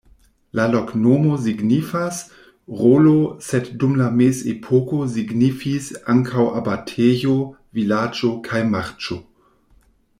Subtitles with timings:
[0.59, 2.21] La loknomo signifas:
[2.79, 3.13] rolo,
[3.49, 7.37] sed dum la mezepoko signifis ankaŭ abatejo,
[7.81, 9.21] vilaĝo kaj marĉo.